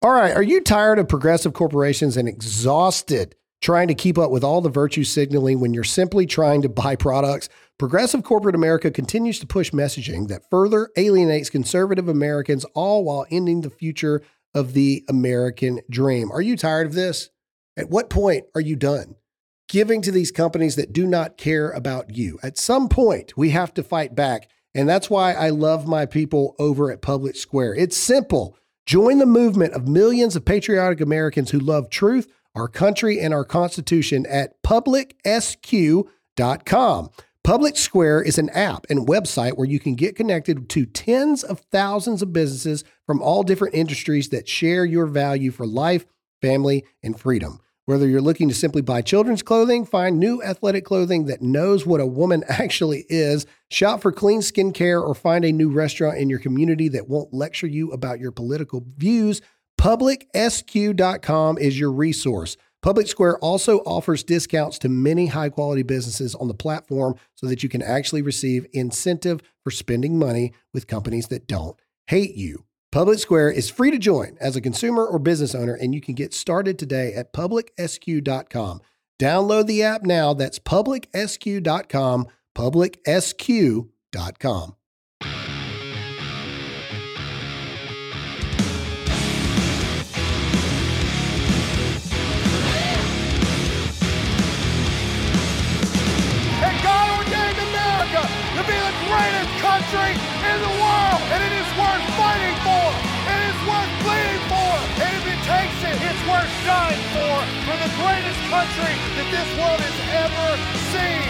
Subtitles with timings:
[0.00, 0.36] All right.
[0.36, 4.68] Are you tired of progressive corporations and exhausted trying to keep up with all the
[4.68, 7.48] virtue signaling when you're simply trying to buy products?
[7.78, 13.62] Progressive corporate America continues to push messaging that further alienates conservative Americans, all while ending
[13.62, 14.22] the future
[14.54, 16.30] of the American dream.
[16.30, 17.30] Are you tired of this?
[17.76, 19.16] At what point are you done?
[19.68, 22.38] Giving to these companies that do not care about you.
[22.40, 24.48] At some point, we have to fight back.
[24.76, 27.74] And that's why I love my people over at Public Square.
[27.74, 28.56] It's simple.
[28.88, 33.44] Join the movement of millions of patriotic Americans who love truth, our country, and our
[33.44, 36.08] Constitution at publicsq.com.
[37.44, 41.60] Public Square is an app and website where you can get connected to tens of
[41.70, 46.06] thousands of businesses from all different industries that share your value for life,
[46.40, 47.60] family, and freedom.
[47.88, 52.02] Whether you're looking to simply buy children's clothing, find new athletic clothing that knows what
[52.02, 56.38] a woman actually is, shop for clean skincare, or find a new restaurant in your
[56.38, 59.40] community that won't lecture you about your political views,
[59.80, 62.58] publicsq.com is your resource.
[62.82, 67.62] Public Square also offers discounts to many high quality businesses on the platform so that
[67.62, 72.66] you can actually receive incentive for spending money with companies that don't hate you.
[72.90, 76.14] Public Square is free to join as a consumer or business owner, and you can
[76.14, 78.80] get started today at publicsq.com.
[79.18, 80.32] Download the app now.
[80.32, 83.84] That's publicsq.com, publicsq.com.
[108.48, 110.48] country that this world has ever
[110.88, 111.28] seen.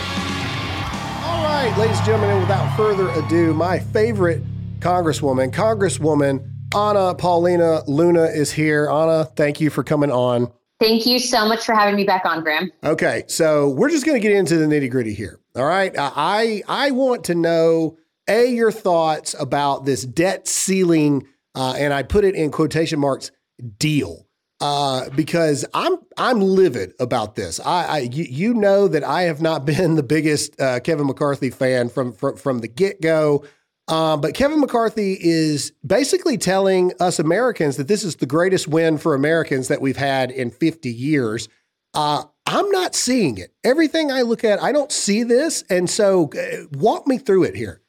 [1.26, 4.40] All right, ladies and gentlemen, and without further ado, my favorite
[4.78, 8.88] Congresswoman, Congresswoman Anna Paulina Luna is here.
[8.88, 10.52] Anna, thank you for coming on.
[10.78, 12.70] Thank you so much for having me back on, Graham.
[12.84, 15.40] Okay, so we're just going to get into the nitty gritty here.
[15.56, 21.26] All right, I I want to know a your thoughts about this debt ceiling,
[21.56, 23.32] uh, and I put it in quotation marks
[23.78, 24.27] deal
[24.60, 27.60] uh, because I'm I'm livid about this.
[27.60, 31.88] I, I you, know that I have not been the biggest uh, Kevin McCarthy fan
[31.88, 33.44] from from from the get go.
[33.86, 38.98] Um, but Kevin McCarthy is basically telling us Americans that this is the greatest win
[38.98, 41.48] for Americans that we've had in 50 years.
[41.94, 43.54] Uh, I'm not seeing it.
[43.64, 45.64] Everything I look at, I don't see this.
[45.70, 47.80] And so uh, walk me through it here.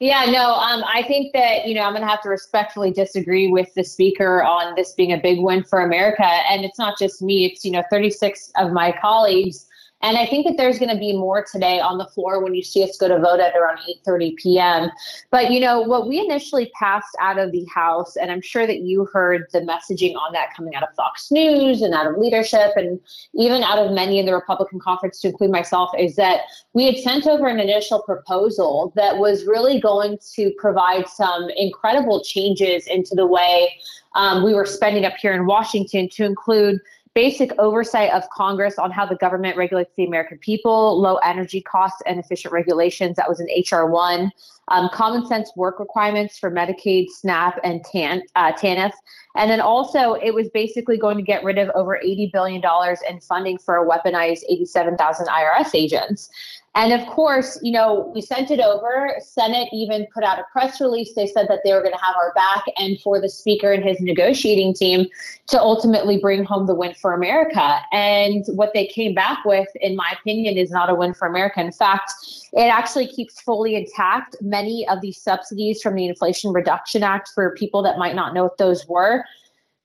[0.00, 3.48] Yeah, no, um, I think that, you know, I'm going to have to respectfully disagree
[3.48, 6.24] with the speaker on this being a big win for America.
[6.24, 9.66] And it's not just me, it's, you know, 36 of my colleagues
[10.02, 12.62] and I think that there's going to be more today on the floor when you
[12.62, 14.90] see us go to vote at around 8:30 p.m.
[15.30, 18.80] But you know what we initially passed out of the House, and I'm sure that
[18.80, 22.72] you heard the messaging on that coming out of Fox News and out of leadership,
[22.76, 22.98] and
[23.34, 26.40] even out of many in the Republican conference, to include myself, is that
[26.72, 32.22] we had sent over an initial proposal that was really going to provide some incredible
[32.24, 33.70] changes into the way
[34.14, 36.80] um, we were spending up here in Washington to include
[37.14, 42.00] basic oversight of Congress on how the government regulates the American people, low energy costs
[42.06, 43.16] and efficient regulations.
[43.16, 44.30] That was in HR 1.
[44.68, 48.92] Um, common sense work requirements for Medicaid, SNAP, and TAN, uh, TANF.
[49.36, 52.62] And then also, it was basically going to get rid of over $80 billion
[53.08, 56.30] in funding for a weaponized 87,000 IRS agents.
[56.76, 59.16] And of course, you know, we sent it over.
[59.20, 61.14] Senate even put out a press release.
[61.14, 63.82] They said that they were going to have our back and for the speaker and
[63.82, 65.06] his negotiating team
[65.48, 67.80] to ultimately bring home the win for America.
[67.90, 71.60] And what they came back with, in my opinion, is not a win for America.
[71.60, 72.12] In fact,
[72.52, 77.52] it actually keeps fully intact many of these subsidies from the Inflation Reduction Act for
[77.56, 79.24] people that might not know what those were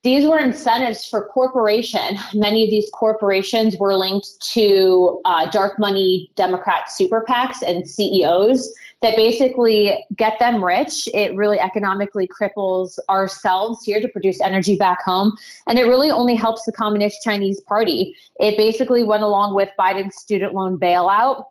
[0.06, 2.16] these were incentives for corporation.
[2.32, 8.72] Many of these corporations were linked to uh, dark money Democrat super PACs and CEOs
[9.02, 11.08] that basically get them rich.
[11.12, 15.36] It really economically cripples ourselves here to produce energy back home.
[15.66, 18.14] And it really only helps the Communist Chinese Party.
[18.38, 21.46] It basically went along with Biden's student loan bailout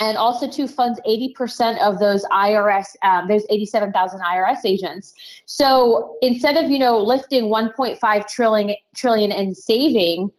[0.00, 5.14] and also to fund 80% of those IRS, um, those 87,000 IRS agents.
[5.46, 10.30] So instead of, you know, lifting 1.5 trillion, trillion and saving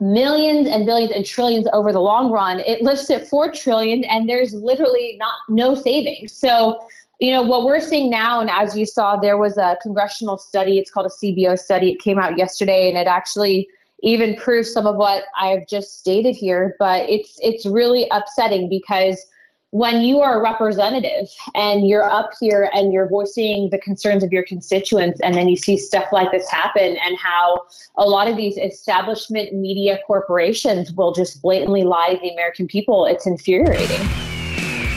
[0.00, 4.28] millions and billions and trillions over the long run, it lifts it 4 trillion and
[4.28, 6.32] there's literally not no savings.
[6.32, 6.78] So,
[7.20, 10.78] you know, what we're seeing now, and as you saw, there was a congressional study,
[10.78, 11.92] it's called a CBO study.
[11.92, 13.68] It came out yesterday and it actually
[14.02, 16.76] even prove some of what I've just stated here.
[16.78, 19.24] But it's it's really upsetting because
[19.72, 24.30] when you are a representative and you're up here and you're voicing the concerns of
[24.30, 27.58] your constituents and then you see stuff like this happen and how
[27.96, 33.06] a lot of these establishment media corporations will just blatantly lie to the american people
[33.06, 34.06] it's infuriating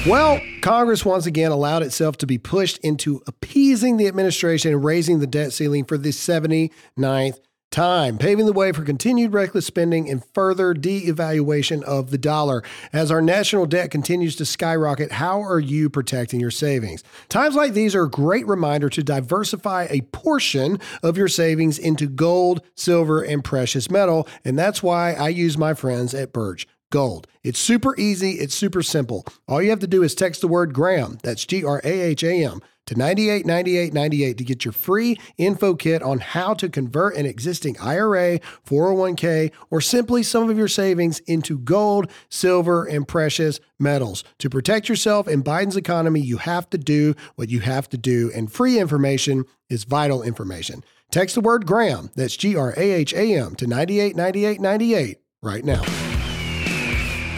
[0.05, 5.17] well, Congress once again allowed itself to be pushed into appeasing the administration and raising
[5.17, 7.39] the debt ceiling for the 79th
[7.75, 12.63] time, paving the way for continued reckless spending and further de-evaluation of the dollar.
[12.93, 17.03] As our national debt continues to skyrocket, how are you protecting your savings?
[17.27, 22.07] Times like these are a great reminder to diversify a portion of your savings into
[22.07, 27.27] gold, silver, and precious metal, and that's why I use my friends at Birch Gold.
[27.43, 29.25] It's super easy, it's super simple.
[29.49, 32.23] All you have to do is text the word Graham, that's G R A H
[32.23, 37.25] A M, to 989898 to get your free info kit on how to convert an
[37.25, 44.23] existing IRA, 401k, or simply some of your savings into gold, silver, and precious metals.
[44.39, 48.31] To protect yourself in Biden's economy, you have to do what you have to do,
[48.35, 50.83] and free information is vital information.
[51.11, 56.04] Text the word Graham, that's G R A H A M, to 989898 right now.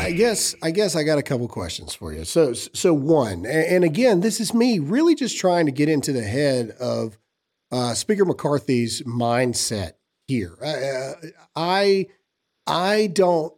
[0.07, 2.24] I guess I guess I got a couple questions for you.
[2.24, 6.24] So so one, and again, this is me really just trying to get into the
[6.24, 7.18] head of
[7.74, 9.94] uh, Speaker McCarthy's mindset
[10.25, 10.57] here.
[10.63, 11.27] Uh,
[11.57, 12.07] I
[12.65, 13.54] I don't.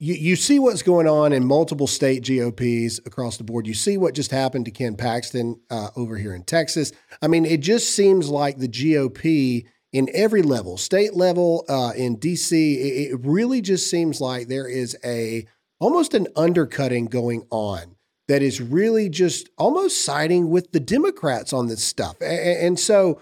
[0.00, 3.68] You, you see what's going on in multiple state GOPs across the board.
[3.68, 6.90] You see what just happened to Ken Paxton uh, over here in Texas.
[7.22, 12.16] I mean, it just seems like the GOP in every level, state level, uh, in
[12.16, 15.46] DC, it, it really just seems like there is a
[15.82, 17.96] almost an undercutting going on
[18.28, 22.16] that is really just almost siding with the Democrats on this stuff.
[22.22, 23.20] And, so,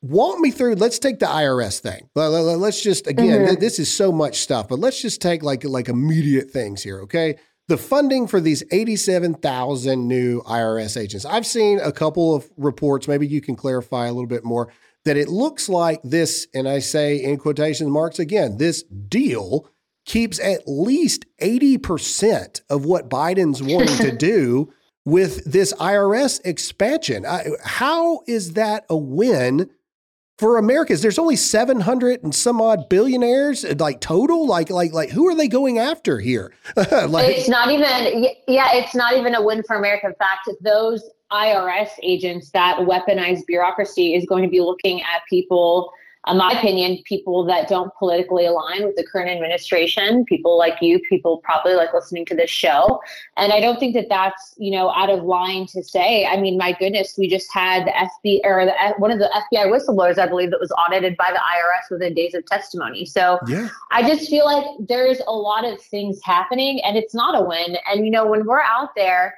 [0.00, 0.76] walk me through.
[0.76, 2.08] Let's take the IRS thing.
[2.14, 3.60] Let's just again, mm-hmm.
[3.60, 7.00] this is so much stuff, but let's just take like like immediate things here.
[7.02, 7.36] Okay,
[7.68, 11.24] the funding for these 87,000 new IRS agents.
[11.24, 13.08] I've seen a couple of reports.
[13.08, 14.72] Maybe you can clarify a little bit more
[15.04, 19.68] that it looks like this, and I say in quotation marks again, this deal
[20.04, 24.72] keeps at least 80% of what Biden's wanting to do
[25.04, 27.24] with this IRS expansion.
[27.64, 29.70] how is that a win
[30.38, 31.02] for Americans?
[31.02, 35.34] There's only 700 and some odd billionaires uh, like total like like like who are
[35.34, 36.52] they going after here?
[36.76, 40.06] like, it's not even yeah, it's not even a win for America.
[40.06, 45.92] In fact, those IRS agents that weaponize bureaucracy is going to be looking at people,
[46.28, 51.00] in my opinion, people that don't politically align with the current administration, people like you,
[51.08, 53.00] people probably like listening to this show.
[53.36, 56.24] And I don't think that that's, you know, out of line to say.
[56.24, 59.66] I mean, my goodness, we just had the FBI or the, one of the FBI
[59.66, 63.04] whistleblowers, I believe, that was audited by the IRS within days of testimony.
[63.04, 63.68] So yeah.
[63.90, 67.76] I just feel like there's a lot of things happening and it's not a win.
[67.90, 69.34] And, you know, when we're out there,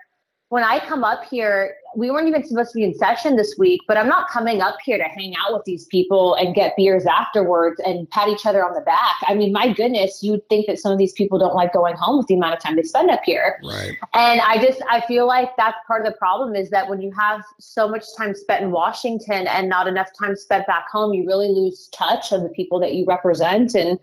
[0.50, 3.82] when I come up here, we weren't even supposed to be in session this week,
[3.86, 7.06] but I'm not coming up here to hang out with these people and get beers
[7.06, 9.14] afterwards and pat each other on the back.
[9.26, 12.18] I mean, my goodness, you'd think that some of these people don't like going home
[12.18, 13.60] with the amount of time they spend up here.
[13.64, 13.96] Right.
[14.12, 17.10] And I just I feel like that's part of the problem is that when you
[17.12, 21.26] have so much time spent in Washington and not enough time spent back home, you
[21.26, 23.98] really lose touch of the people that you represent and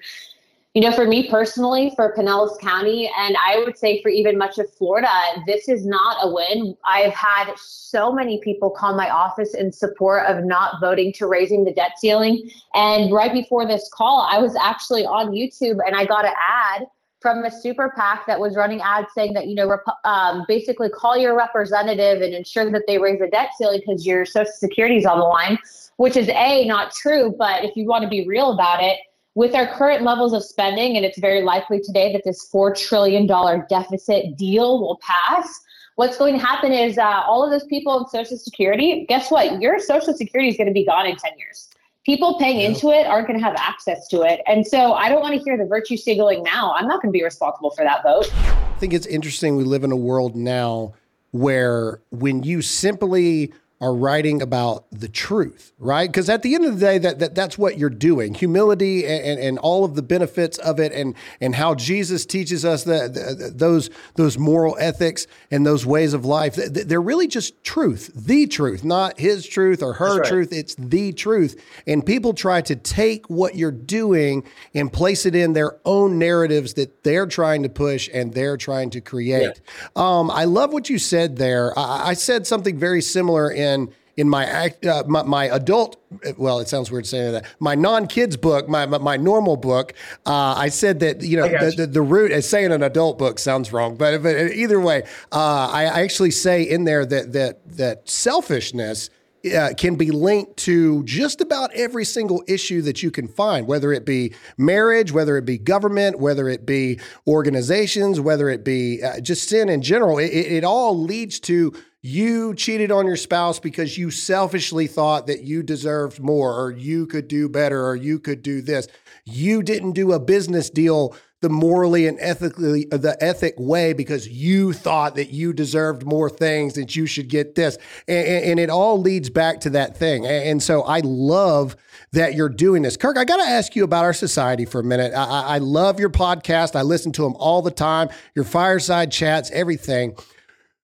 [0.74, 4.58] you know, for me personally, for Pinellas County, and I would say for even much
[4.58, 5.10] of Florida,
[5.46, 6.78] this is not a win.
[6.86, 11.66] I've had so many people call my office in support of not voting to raising
[11.66, 12.50] the debt ceiling.
[12.74, 16.88] And right before this call, I was actually on YouTube and I got an ad
[17.20, 20.90] from a super PAC that was running ads saying that, you know, rep- um, basically
[20.90, 24.96] call your representative and ensure that they raise the debt ceiling because your Social Security
[24.96, 25.60] is on the line,
[25.98, 27.36] which is A, not true.
[27.38, 28.98] But if you want to be real about it,
[29.36, 33.26] with our current levels of spending, and it's very likely today that this $4 trillion
[33.70, 35.62] deficit deal will pass,
[35.96, 39.62] what's going to happen is uh, all of those people in Social Security, guess what?
[39.62, 41.70] Your Social Security is going to be gone in 10 years.
[42.06, 42.70] People paying yeah.
[42.70, 44.42] into it aren't going to have access to it.
[44.48, 46.74] And so I don't want to hear the virtue signaling now.
[46.76, 48.28] I'm not going to be responsible for that vote.
[48.34, 49.56] I think it's interesting.
[49.56, 50.94] We live in a world now
[51.30, 56.08] where when you simply are writing about the truth, right?
[56.08, 58.36] Because at the end of the day, that, that that's what you're doing.
[58.36, 62.64] Humility and, and, and, all of the benefits of it, and and how Jesus teaches
[62.64, 66.56] us that those those moral ethics and those ways of life.
[66.56, 70.28] They're really just truth, the truth, not his truth or her right.
[70.28, 70.54] truth.
[70.54, 71.60] It's the truth.
[71.88, 74.44] And people try to take what you're doing
[74.76, 78.92] and place it in their own narratives that they're trying to push and they're trying
[78.92, 79.60] to create.
[79.96, 80.20] Yeah.
[80.20, 81.78] Um, I love what you said there.
[81.78, 83.71] I, I said something very similar in
[84.18, 85.98] in my act, uh, my, my adult.
[86.38, 87.46] Well, it sounds weird saying that.
[87.60, 89.94] My non kids book, my, my, my normal book.
[90.26, 93.40] Uh, I said that you know the, the, the root as saying an adult book
[93.40, 97.78] sounds wrong, but, but either way, uh, I, I actually say in there that that
[97.78, 99.10] that selfishness
[99.56, 103.92] uh, can be linked to just about every single issue that you can find, whether
[103.92, 109.20] it be marriage, whether it be government, whether it be organizations, whether it be uh,
[109.20, 110.20] just sin in general.
[110.20, 115.44] It, it all leads to you cheated on your spouse because you selfishly thought that
[115.44, 118.88] you deserved more or you could do better or you could do this.
[119.24, 124.74] You didn't do a business deal the morally and ethically the ethic way because you
[124.74, 127.78] thought that you deserved more things that you should get this.
[128.08, 130.28] And, and, it all leads back to that thing.
[130.28, 131.76] And so i love
[132.12, 132.96] that you're doing this.
[132.96, 135.14] Kirk i got to ask you about our society for a minute.
[135.16, 136.76] I, I love your podcast.
[136.76, 140.16] I listen to them all the time your fireside chats everything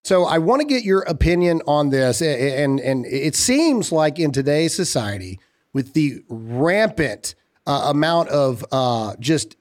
[0.07, 4.31] so I want to get your opinion on this, and and it seems like in
[4.31, 5.37] today's society,
[5.73, 7.35] with the rampant
[7.65, 9.57] uh, amount of uh, just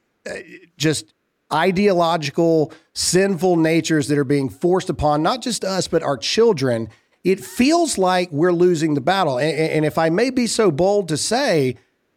[0.77, 1.13] just
[1.53, 6.91] ideological, sinful natures that are being forced upon not just us, but our children,
[7.25, 9.39] it feels like we're losing the battle.
[9.39, 11.75] And, and, if I may be so bold to say,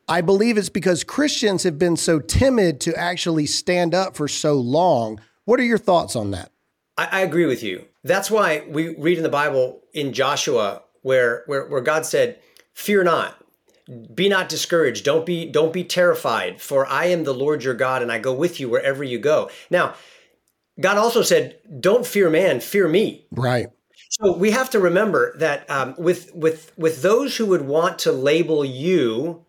[0.08, 4.54] I believe it's because Christians have been so timid to actually stand up for so
[4.54, 5.20] long.
[5.46, 6.52] What are your thoughts on that?
[7.00, 7.86] I, I agree with you.
[8.04, 12.40] That's why we read in the Bible in Joshua where, where, where God said,
[12.74, 13.42] Fear not,
[14.14, 15.06] be not discouraged.
[15.06, 18.32] Don't be don't be terrified for i am the lord your god and i go
[18.32, 19.50] with you wherever you go.
[19.72, 19.96] Now
[20.80, 23.26] god also said don't fear man fear me.
[23.32, 23.68] Right.
[24.10, 28.12] So we have to remember that um, with with with those who would want to
[28.12, 29.46] label you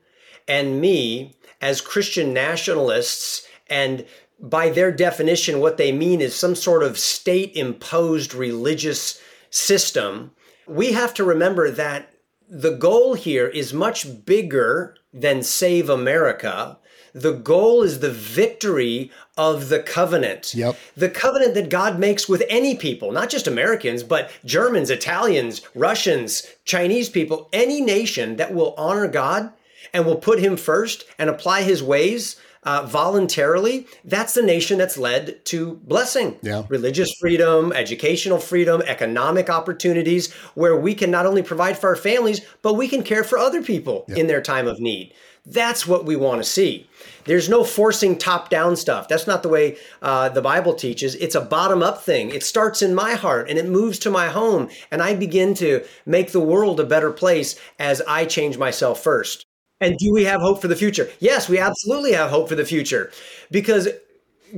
[0.49, 4.07] and me as christian nationalists and
[4.41, 9.21] by their definition what they mean is some sort of state imposed religious
[9.51, 10.31] system
[10.71, 12.13] we have to remember that
[12.49, 16.79] the goal here is much bigger than save America.
[17.13, 20.55] The goal is the victory of the covenant.
[20.55, 20.77] Yep.
[20.97, 26.47] The covenant that God makes with any people, not just Americans, but Germans, Italians, Russians,
[26.65, 29.53] Chinese people, any nation that will honor God
[29.93, 34.99] and will put him first and apply his ways uh, voluntarily, that's the nation that's
[34.99, 36.37] led to blessing.
[36.43, 36.65] Yeah.
[36.69, 42.41] Religious freedom, educational freedom, economic opportunities, where we can not only provide for our families,
[42.63, 44.17] but we can care for other people yeah.
[44.17, 45.15] in their time of need.
[45.47, 46.87] That's what we want to see.
[47.25, 49.09] There's no forcing top down stuff.
[49.09, 51.15] That's not the way uh, the Bible teaches.
[51.15, 52.31] It's a bottom up thing.
[52.31, 55.83] It starts in my heart and it moves to my home, and I begin to
[56.05, 59.47] make the world a better place as I change myself first.
[59.81, 61.09] And do we have hope for the future?
[61.21, 63.11] Yes, we absolutely have hope for the future
[63.51, 63.89] because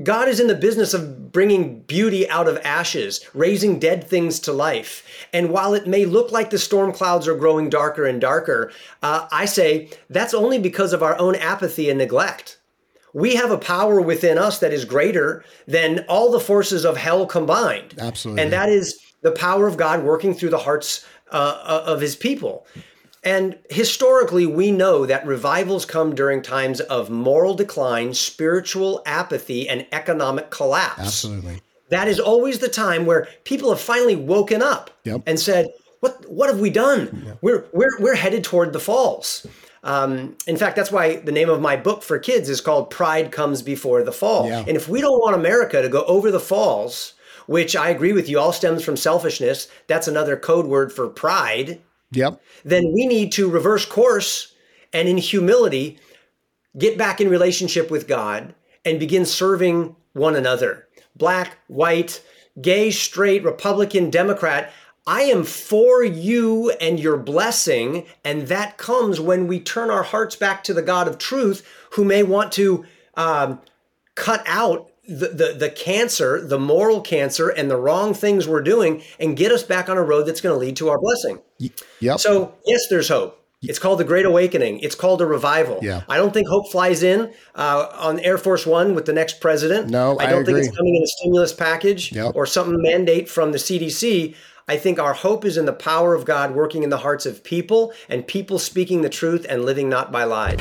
[0.02, 4.52] God is in the business of bringing beauty out of ashes, raising dead things to
[4.52, 5.26] life.
[5.32, 9.28] And while it may look like the storm clouds are growing darker and darker, uh,
[9.30, 12.58] I say that's only because of our own apathy and neglect.
[13.14, 17.26] We have a power within us that is greater than all the forces of hell
[17.26, 17.94] combined.
[17.98, 18.42] Absolutely.
[18.42, 22.66] And that is the power of God working through the hearts uh, of his people.
[23.24, 29.86] And historically, we know that revivals come during times of moral decline, spiritual apathy, and
[29.92, 30.98] economic collapse.
[30.98, 31.62] Absolutely.
[31.90, 35.22] That is always the time where people have finally woken up yep.
[35.26, 35.68] and said,
[36.00, 36.28] "What?
[36.28, 37.22] What have we done?
[37.26, 37.38] Yep.
[37.42, 39.46] We're we're we're headed toward the falls."
[39.84, 43.30] Um, in fact, that's why the name of my book for kids is called "Pride
[43.30, 44.64] Comes Before the Fall." Yeah.
[44.66, 47.14] And if we don't want America to go over the falls,
[47.46, 49.68] which I agree with you, all stems from selfishness.
[49.86, 52.40] That's another code word for pride Yep.
[52.64, 54.54] Then we need to reverse course
[54.92, 55.98] and in humility
[56.78, 58.54] get back in relationship with God
[58.84, 60.88] and begin serving one another.
[61.16, 62.22] Black, white,
[62.60, 64.72] gay, straight, Republican, Democrat.
[65.06, 68.06] I am for you and your blessing.
[68.24, 72.04] And that comes when we turn our hearts back to the God of truth who
[72.04, 73.60] may want to um,
[74.14, 79.02] cut out the, the, the cancer, the moral cancer, and the wrong things we're doing
[79.18, 81.40] and get us back on a road that's going to lead to our blessing.
[82.00, 82.20] Yep.
[82.20, 83.38] So, yes, there's hope.
[83.62, 84.80] It's called the Great Awakening.
[84.80, 85.78] It's called a revival.
[85.82, 86.02] Yeah.
[86.08, 89.88] I don't think hope flies in uh, on Air Force One with the next president.
[89.88, 92.32] No, I don't I think it's coming in a stimulus package yep.
[92.34, 94.34] or something mandate from the CDC.
[94.66, 97.44] I think our hope is in the power of God working in the hearts of
[97.44, 100.58] people and people speaking the truth and living not by lies.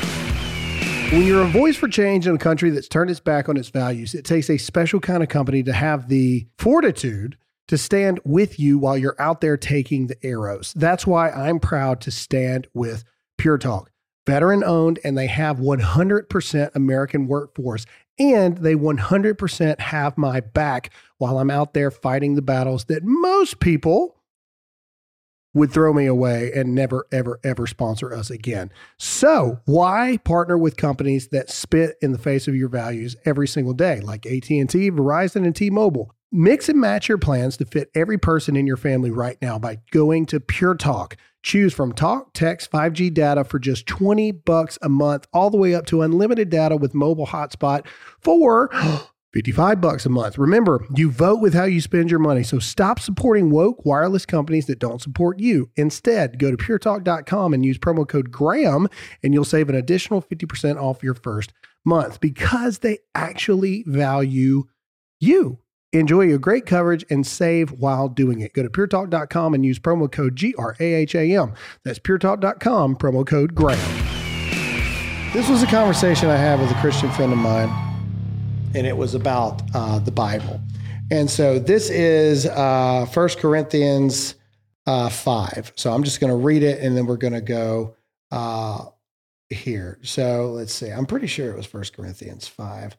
[1.12, 3.68] When you're a voice for change in a country that's turned its back on its
[3.68, 7.36] values, it takes a special kind of company to have the fortitude
[7.68, 10.72] to stand with you while you're out there taking the arrows.
[10.74, 13.04] That's why I'm proud to stand with
[13.36, 13.90] Pure Talk.
[14.26, 17.84] Veteran owned, and they have 100% American workforce,
[18.18, 23.60] and they 100% have my back while I'm out there fighting the battles that most
[23.60, 24.16] people
[25.54, 28.70] would throw me away and never, ever, ever sponsor us again.
[28.98, 33.74] So why partner with companies that spit in the face of your values every single
[33.74, 36.14] day, like AT&T, Verizon, and T-Mobile?
[36.34, 39.80] Mix and match your plans to fit every person in your family right now by
[39.90, 41.16] going to Pure Talk.
[41.42, 45.74] Choose from talk, text, 5G data for just 20 bucks a month, all the way
[45.74, 47.86] up to unlimited data with mobile hotspot
[48.20, 48.70] for
[49.32, 50.36] 55 bucks a month.
[50.36, 52.42] Remember, you vote with how you spend your money.
[52.42, 55.70] So stop supporting woke wireless companies that don't support you.
[55.76, 58.90] Instead, go to puretalk.com and use promo code GRAHAM
[59.22, 61.52] and you'll save an additional 50% off your first
[61.84, 64.64] month because they actually value
[65.18, 65.58] you.
[65.94, 68.54] Enjoy your great coverage and save while doing it.
[68.54, 71.54] Go to puretalk.com and use promo code GRAHAM.
[71.84, 75.32] That's puretalk.com, promo code GRAHAM.
[75.32, 77.91] This was a conversation I had with a Christian friend of mine
[78.74, 80.60] and it was about uh, the Bible.
[81.10, 84.34] And so this is uh, 1 Corinthians
[84.86, 85.72] uh, 5.
[85.76, 87.96] So I'm just going to read it and then we're going to go
[88.30, 88.86] uh,
[89.50, 89.98] here.
[90.02, 90.88] So let's see.
[90.88, 92.96] I'm pretty sure it was 1 Corinthians 5.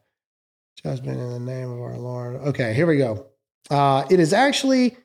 [0.82, 2.36] Judgment in the name of our Lord.
[2.36, 3.26] Okay, here we go.
[3.70, 4.96] Uh, it is actually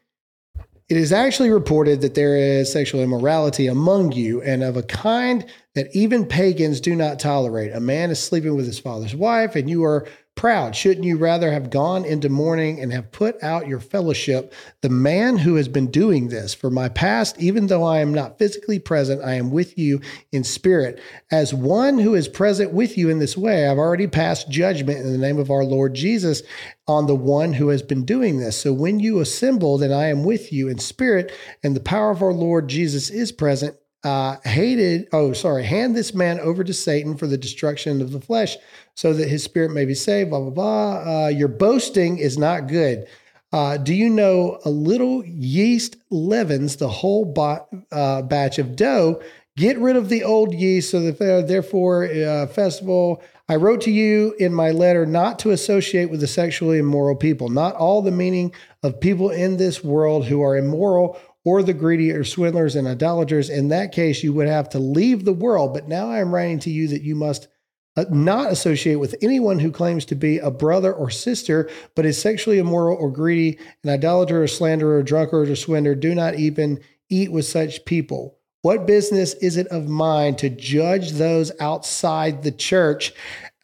[0.89, 5.45] it is actually reported that there is sexual immorality among you, and of a kind
[5.75, 7.71] that even pagans do not tolerate.
[7.73, 10.07] A man is sleeping with his father's wife, and you are
[10.39, 10.73] proud?
[10.73, 14.53] Shouldn't you rather have gone into mourning and have put out your fellowship?
[14.79, 18.39] The man who has been doing this for my past, even though I am not
[18.39, 19.99] physically present, I am with you
[20.31, 21.01] in spirit.
[21.29, 25.11] As one who is present with you in this way, I've already passed judgment in
[25.11, 26.41] the name of our Lord Jesus
[26.87, 28.57] on the one who has been doing this.
[28.57, 32.23] So when you assemble, then I am with you in spirit, and the power of
[32.23, 37.17] our Lord Jesus is present uh, hated, oh, sorry, hand this man over to Satan
[37.17, 38.55] for the destruction of the flesh
[38.95, 41.25] so that his spirit may be saved, blah, blah, blah.
[41.25, 43.05] Uh, your boasting is not good.
[43.51, 49.21] Uh, do you know a little yeast leavens the whole bo- uh, batch of dough?
[49.57, 53.21] Get rid of the old yeast so that therefore, uh, festival.
[53.49, 57.49] I wrote to you in my letter not to associate with the sexually immoral people.
[57.49, 58.53] Not all the meaning
[58.83, 63.49] of people in this world who are immoral or the greedy or swindlers and idolaters.
[63.49, 65.73] In that case, you would have to leave the world.
[65.73, 67.47] But now I am writing to you that you must
[67.95, 72.21] uh, not associate with anyone who claims to be a brother or sister, but is
[72.21, 75.95] sexually immoral or greedy, an idolater or slanderer, or drunkard or swindler.
[75.95, 78.37] Do not even eat with such people.
[78.61, 83.13] What business is it of mine to judge those outside the church?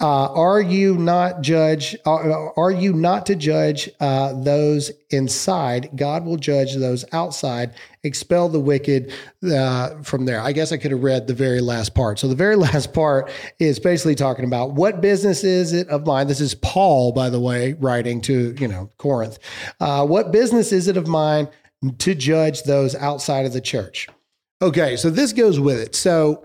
[0.05, 1.97] Uh, are you not judge?
[2.05, 5.89] Are, are you not to judge uh, those inside?
[5.95, 7.73] God will judge those outside.
[8.03, 9.11] Expel the wicked
[9.51, 10.39] uh, from there.
[10.39, 12.19] I guess I could have read the very last part.
[12.19, 16.27] So the very last part is basically talking about what business is it of mine.
[16.27, 19.39] This is Paul, by the way, writing to you know Corinth.
[19.79, 21.47] Uh, what business is it of mine
[21.97, 24.07] to judge those outside of the church?
[24.61, 25.95] Okay, so this goes with it.
[25.95, 26.44] So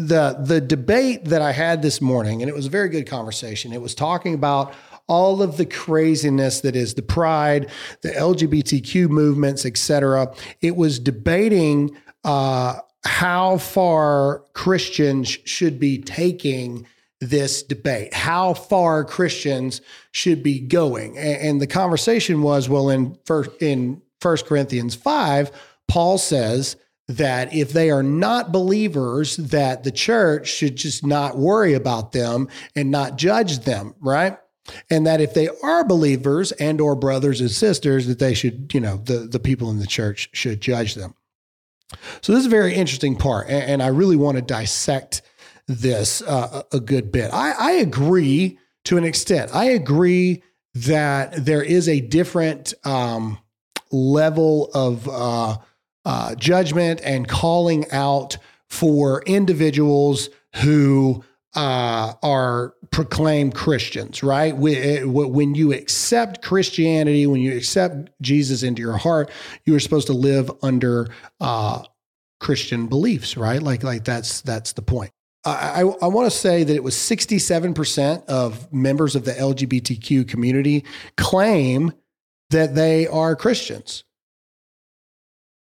[0.00, 3.72] the the debate that I had this morning, and it was a very good conversation.
[3.72, 4.74] It was talking about
[5.06, 7.68] all of the craziness that is the pride,
[8.02, 10.32] the LGBTQ movements, etc.
[10.60, 16.86] It was debating uh, how far Christians should be taking
[17.20, 19.82] this debate, how far Christians
[20.12, 25.50] should be going, and, and the conversation was, well, in first in First Corinthians five,
[25.88, 26.76] Paul says
[27.16, 32.48] that if they are not believers that the church should just not worry about them
[32.76, 34.38] and not judge them right?
[34.88, 38.80] And that if they are believers and or brothers and sisters that they should you
[38.80, 41.14] know the, the people in the church should judge them.
[42.20, 45.22] So this is a very interesting part and, and i really want to dissect
[45.66, 47.32] this uh, a good bit.
[47.32, 49.54] I, I agree to an extent.
[49.54, 50.42] I agree
[50.74, 53.38] that there is a different um,
[53.90, 55.58] level of uh,
[56.10, 58.36] uh, judgment and calling out
[58.68, 61.22] for individuals who
[61.54, 64.52] uh, are proclaimed Christians, right?
[64.52, 69.30] Eh, when you accept Christianity, when you accept Jesus into your heart,
[69.64, 71.84] you are supposed to live under uh,
[72.40, 73.62] Christian beliefs, right?
[73.62, 75.12] Like, like that's that's the point.
[75.44, 80.26] I, I, I want to say that it was 67% of members of the LGBTQ
[80.26, 80.84] community
[81.16, 81.92] claim
[82.50, 84.02] that they are Christians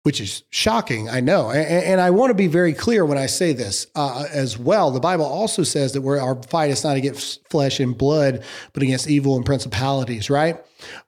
[0.02, 1.50] which is shocking, I know.
[1.50, 4.90] And, and, I want to be very clear when I say this uh, as well.
[4.90, 8.82] The Bible also says that we're, our fight is not against flesh and blood, but
[8.82, 10.60] against evil and principalities, right?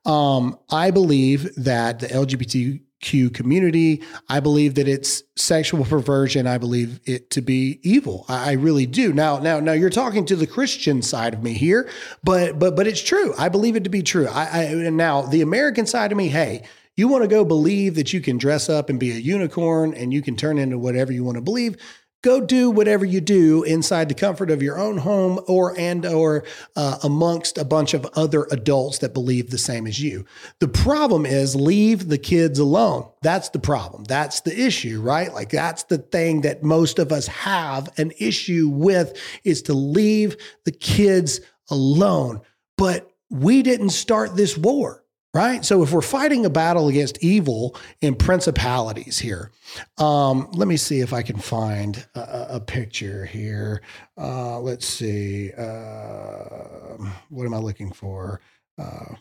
[0.07, 6.47] Um, I believe that the LGBTQ community, I believe that it's sexual perversion.
[6.47, 8.25] I believe it to be evil.
[8.29, 9.13] I, I really do.
[9.13, 11.91] Now, now, now you're talking to the Christian side of me here,
[12.23, 13.35] but, but, but it's true.
[13.37, 14.29] I believe it to be true.
[14.29, 16.63] I, I now the American side of me, hey,
[16.97, 20.13] You want to go believe that you can dress up and be a unicorn and
[20.13, 21.77] you can turn into whatever you want to believe
[22.25, 26.43] go do whatever you do inside the comfort of your own home or and or
[26.75, 30.25] uh, amongst a bunch of other adults that believe the same as you.
[30.59, 33.11] The problem is leave the kids alone.
[33.21, 34.05] That's the problem.
[34.05, 35.33] That's the issue right?
[35.35, 40.37] Like that's the thing that most of us have an issue with is to leave
[40.65, 42.41] the kids alone.
[42.79, 45.04] But we didn't start this war
[45.35, 45.65] right?
[45.65, 49.51] So if we're fighting a battle against evil and principalities here,
[49.99, 53.83] um, let me see if I can find a, a picture here.
[54.17, 55.53] Uh, let's see.
[55.53, 58.41] Uh, what am I looking for?
[58.79, 59.17] Uh,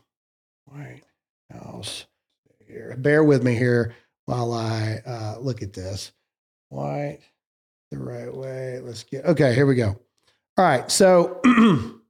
[0.66, 1.02] White
[1.52, 2.06] House.
[2.68, 2.96] Here.
[2.98, 3.94] Bear with me here
[4.26, 6.12] while I uh, look at this.
[6.70, 7.20] White,
[7.92, 8.80] the right way.
[8.80, 9.26] Let's get.
[9.26, 10.00] Okay, here we go.
[10.58, 10.90] All right.
[10.90, 11.40] So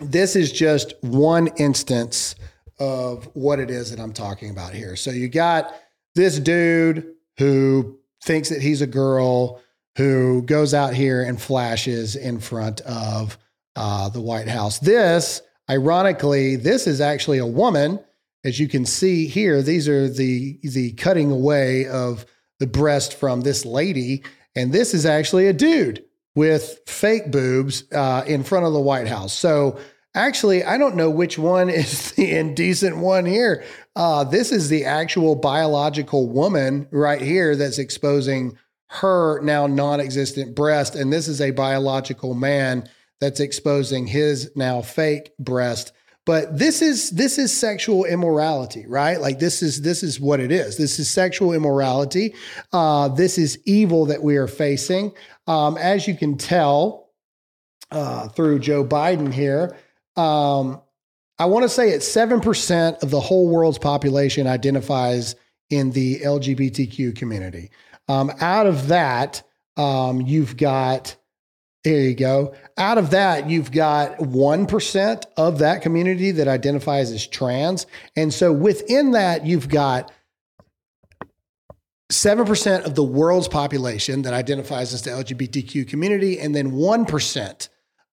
[0.00, 2.36] this is just one instance
[2.82, 4.96] of what it is that I'm talking about here.
[4.96, 5.72] So you got
[6.16, 9.62] this dude who thinks that he's a girl
[9.96, 13.38] who goes out here and flashes in front of
[13.76, 14.80] uh, the White House.
[14.80, 18.00] This, ironically, this is actually a woman.
[18.44, 22.26] As you can see here, these are the the cutting away of
[22.58, 24.24] the breast from this lady,
[24.56, 29.06] and this is actually a dude with fake boobs uh, in front of the White
[29.06, 29.32] House.
[29.32, 29.78] So
[30.14, 33.64] Actually, I don't know which one is the indecent one here.
[33.96, 40.54] Uh, this is the actual biological woman right here that's exposing her now non existent
[40.54, 40.94] breast.
[40.94, 42.88] And this is a biological man
[43.20, 45.92] that's exposing his now fake breast.
[46.24, 49.20] But this is this is sexual immorality, right?
[49.20, 50.76] Like this is this is what it is.
[50.76, 52.34] This is sexual immorality.
[52.72, 55.12] Uh, this is evil that we are facing.
[55.48, 57.10] Um, as you can tell
[57.90, 59.76] uh, through Joe Biden here,
[60.16, 60.80] um,
[61.38, 65.34] I want to say it's 7% of the whole world's population identifies
[65.70, 67.70] in the LGBTQ community.
[68.08, 69.42] Um, out of that,
[69.76, 71.16] um, you've got,
[71.84, 72.54] there you go.
[72.76, 77.86] Out of that, you've got 1% of that community that identifies as trans.
[78.14, 80.12] And so within that, you've got
[82.12, 87.68] 7% of the world's population that identifies as the LGBTQ community, and then 1%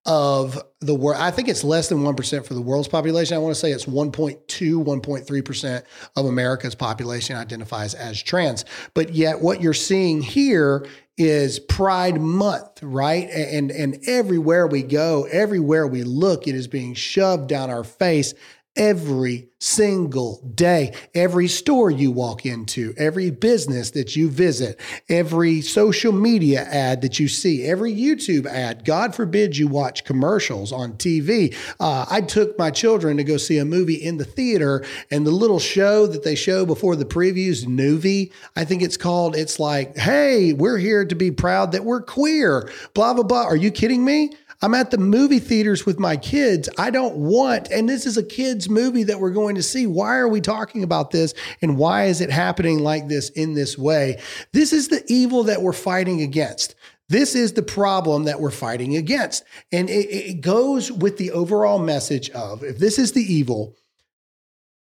[0.05, 1.21] of the world.
[1.21, 3.35] I think it's less than 1% for the world's population.
[3.35, 5.83] I want to say it's 1.2, 1.3%
[6.15, 8.65] of America's population identifies as trans.
[8.93, 13.29] But yet what you're seeing here is Pride Month, right?
[13.29, 18.33] And and everywhere we go, everywhere we look, it is being shoved down our face
[18.79, 20.95] every single day.
[21.13, 27.19] Every store you walk into, every business that you visit, every social media ad that
[27.19, 28.85] you see, every YouTube ad.
[28.85, 31.53] God forbid you watch commercials on TV.
[31.77, 35.31] Uh, I took my children to go see a movie in the theater, and the
[35.31, 39.97] little show that they show before the previews, Noovie, I think it's called, it's like,
[39.97, 43.43] hey, we're here to be proud that we're queer, blah, blah, blah.
[43.43, 44.31] Are you kidding me?
[44.61, 46.67] I'm at the movie theaters with my kids.
[46.77, 49.87] I don't want, and this is a kids' movie that we're going to see.
[49.87, 51.33] Why are we talking about this?
[51.61, 54.19] And why is it happening like this in this way?
[54.51, 56.75] This is the evil that we're fighting against.
[57.07, 59.43] This is the problem that we're fighting against.
[59.71, 63.75] And it, it goes with the overall message of if this is the evil,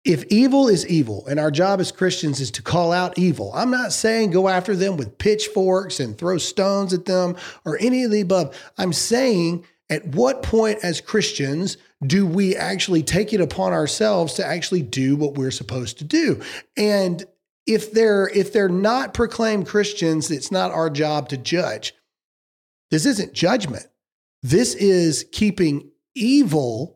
[0.05, 3.71] if evil is evil and our job as Christians is to call out evil, I'm
[3.71, 8.11] not saying go after them with pitchforks and throw stones at them or any of
[8.11, 8.55] the above.
[8.77, 14.47] I'm saying at what point as Christians do we actually take it upon ourselves to
[14.47, 16.43] actually do what we're supposed to do?
[16.77, 17.25] And
[17.67, 21.95] if they're if they're not proclaimed Christians, it's not our job to judge.
[22.91, 23.87] This isn't judgment.
[24.43, 26.94] This is keeping evil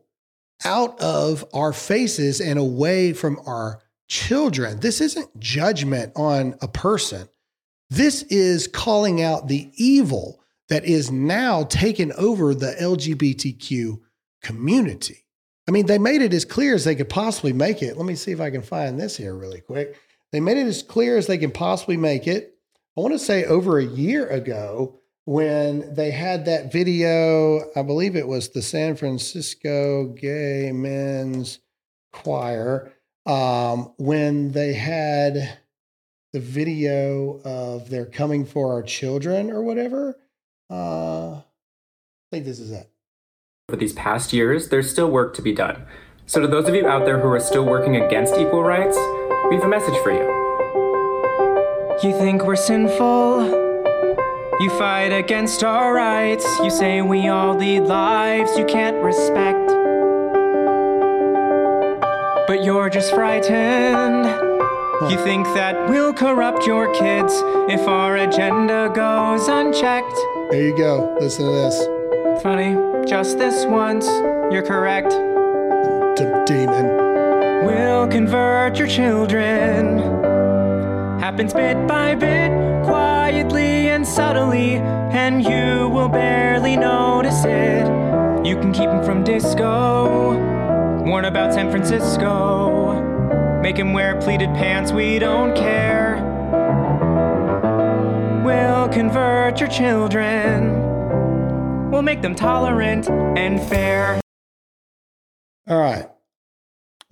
[0.65, 4.79] out of our faces and away from our children.
[4.79, 7.29] This isn't judgment on a person.
[7.89, 13.99] This is calling out the evil that is now taken over the LGBTQ
[14.43, 15.25] community.
[15.67, 17.97] I mean, they made it as clear as they could possibly make it.
[17.97, 19.95] Let me see if I can find this here really quick.
[20.31, 22.55] They made it as clear as they can possibly make it.
[22.97, 24.98] I want to say over a year ago,
[25.29, 31.59] when they had that video, I believe it was the San Francisco Gay Men's
[32.11, 32.91] Choir,
[33.27, 35.59] um, when they had
[36.33, 40.17] the video of they're coming for our children or whatever.
[40.67, 41.43] Uh, I
[42.31, 42.89] think this is it.
[43.67, 45.85] For these past years, there's still work to be done.
[46.25, 48.97] So, to those of you out there who are still working against equal rights,
[49.51, 50.25] we have a message for you.
[52.01, 53.58] You think we're sinful?
[54.59, 56.45] You fight against our rights.
[56.59, 59.67] You say we all lead lives you can't respect.
[62.45, 64.25] But you're just frightened
[65.09, 67.33] You think that we'll corrupt your kids
[67.71, 70.17] if our agenda goes unchecked.
[70.51, 71.15] There you go.
[71.21, 72.43] Listen to this.
[72.43, 72.75] Funny,
[73.07, 74.07] just this once,
[74.51, 75.11] you're correct.
[76.17, 77.65] D- demon.
[77.65, 79.99] We'll convert your children.
[81.21, 82.51] Happens bit by bit,
[82.83, 83.18] quietly and
[84.19, 87.87] subtly, and you will barely notice it.
[88.45, 90.33] You can keep him from disco,
[91.05, 93.01] warn about San Francisco.
[93.61, 96.17] Make him wear pleated pants, we don't care.
[98.43, 101.89] We'll convert your children.
[101.89, 104.19] We'll make them tolerant and fair.
[105.65, 106.09] All right.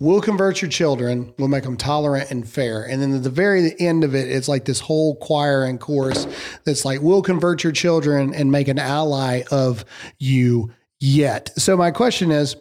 [0.00, 1.34] We'll convert your children.
[1.38, 2.84] We'll make them tolerant and fair.
[2.84, 6.26] And then at the very end of it, it's like this whole choir and chorus
[6.64, 9.84] that's like, we'll convert your children and make an ally of
[10.18, 11.50] you yet.
[11.56, 12.54] So my question is,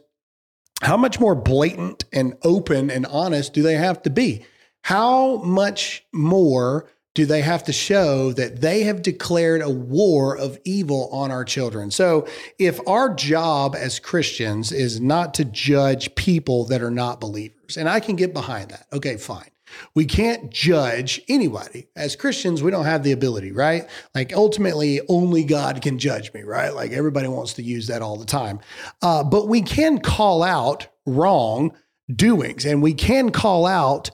[0.81, 4.45] how much more blatant and open and honest do they have to be?
[4.83, 10.59] How much more do they have to show that they have declared a war of
[10.65, 11.89] evil on our children?
[11.89, 12.27] So,
[12.59, 17.89] if our job as Christians is not to judge people that are not believers, and
[17.89, 19.49] I can get behind that, okay, fine.
[19.95, 21.87] We can't judge anybody.
[21.95, 23.89] As Christians, we don't have the ability, right?
[24.13, 26.71] Like ultimately, only God can judge me, right?
[26.71, 28.59] Like everybody wants to use that all the time.
[29.01, 31.73] Uh, but we can call out wrong
[32.15, 34.11] doings and we can call out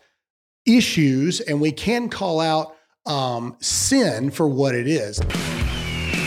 [0.66, 5.20] issues and we can call out um, sin for what it is.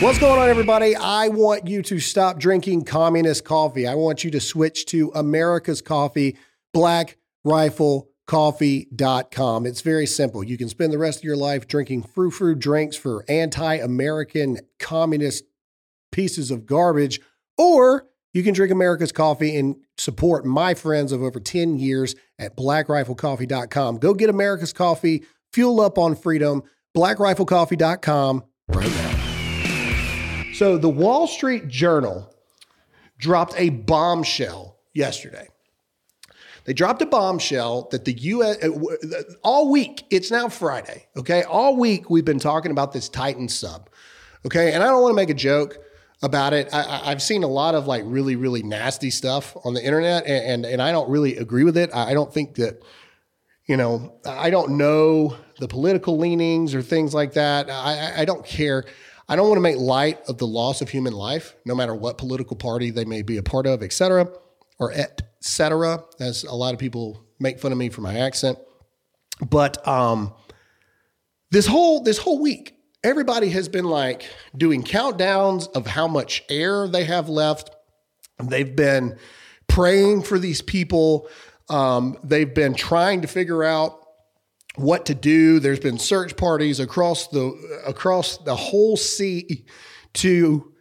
[0.01, 0.95] What's going on, everybody?
[0.95, 3.87] I want you to stop drinking communist coffee.
[3.87, 6.37] I want you to switch to America's Coffee,
[6.73, 9.67] Black Rifle coffee.com.
[9.67, 10.45] It's very simple.
[10.45, 14.59] You can spend the rest of your life drinking frou frou drinks for anti American
[14.79, 15.45] communist
[16.13, 17.21] pieces of garbage,
[17.57, 22.57] or you can drink America's coffee and support my friends of over 10 years at
[22.57, 23.99] blackriflecoffee.com.
[23.99, 25.25] Go get America's coffee,
[25.57, 26.63] fuel up on freedom,
[26.95, 30.53] blackriflecoffee.com right now.
[30.53, 32.31] So, the Wall Street Journal
[33.17, 35.49] dropped a bombshell yesterday.
[36.65, 38.63] They dropped a bombshell that the U.S.
[38.63, 40.05] Uh, all week.
[40.11, 41.07] It's now Friday.
[41.17, 43.89] Okay, all week we've been talking about this Titan sub.
[44.45, 45.79] Okay, and I don't want to make a joke
[46.23, 46.69] about it.
[46.75, 50.45] I, have seen a lot of like really really nasty stuff on the internet, and,
[50.45, 51.95] and and I don't really agree with it.
[51.95, 52.83] I don't think that
[53.67, 57.71] you know I don't know the political leanings or things like that.
[57.71, 58.85] I, I don't care.
[59.29, 62.19] I don't want to make light of the loss of human life, no matter what
[62.19, 64.29] political party they may be a part of, et cetera,
[64.79, 68.59] or et cetera, as a lot of people make fun of me for my accent.
[69.51, 70.33] But um,
[71.51, 74.27] this whole this whole week, everybody has been like
[74.57, 77.71] doing countdowns of how much air they have left.
[78.43, 79.19] They've been
[79.67, 81.29] praying for these people.
[81.69, 84.01] Um, they've been trying to figure out
[84.77, 85.59] what to do.
[85.59, 89.67] There's been search parties across the across the whole sea
[90.15, 90.73] to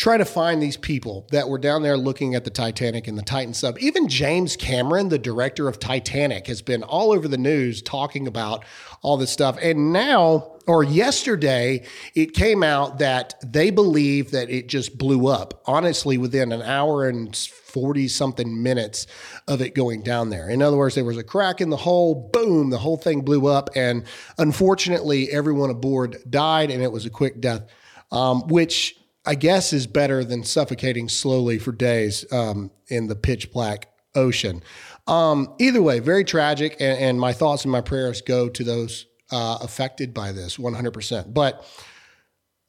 [0.00, 3.22] try to find these people that were down there looking at the Titanic and the
[3.22, 3.76] Titan sub.
[3.80, 8.64] Even James Cameron, the director of Titanic, has been all over the news talking about
[9.02, 9.58] all this stuff.
[9.60, 11.84] And now, or yesterday,
[12.14, 17.06] it came out that they believe that it just blew up, honestly, within an hour
[17.06, 19.06] and 40 something minutes
[19.48, 20.48] of it going down there.
[20.48, 23.48] In other words, there was a crack in the hull, boom, the whole thing blew
[23.48, 23.68] up.
[23.76, 24.04] And
[24.38, 27.66] unfortunately, everyone aboard died, and it was a quick death.
[28.12, 33.52] Um, which I guess is better than suffocating slowly for days um, in the pitch
[33.52, 34.62] black ocean.
[35.06, 39.06] Um, either way, very tragic, and, and, my thoughts and my prayers go to those
[39.30, 41.34] uh, affected by this 100%.
[41.34, 41.64] But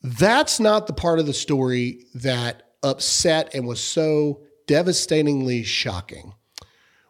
[0.04, 6.34] that's not the part of the story that upset and was so devastatingly shocking.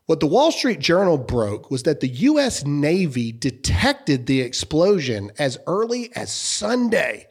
[0.06, 2.66] What the Wall Street Journal broke was that the U.S.
[2.66, 7.28] Navy detected the explosion as early as Sunday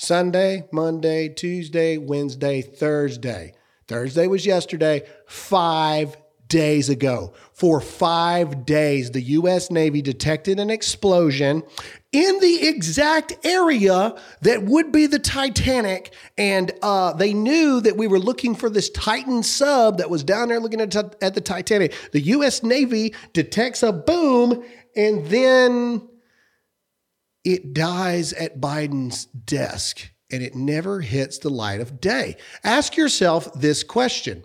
[0.00, 3.52] Sunday, Monday, Tuesday, Wednesday, Thursday.
[3.88, 7.34] Thursday was yesterday, five days ago.
[7.52, 9.72] For five days, the U.S.
[9.72, 11.64] Navy detected an explosion
[12.12, 16.14] in the exact area that would be the Titanic.
[16.38, 20.48] And uh, they knew that we were looking for this Titan sub that was down
[20.48, 21.92] there looking at, t- at the Titanic.
[22.12, 22.62] The U.S.
[22.62, 26.07] Navy detects a boom, and then
[27.48, 32.36] it dies at Biden's desk and it never hits the light of day.
[32.62, 34.44] Ask yourself this question.